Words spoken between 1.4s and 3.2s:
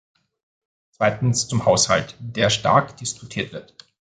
zum Haushalt, der stark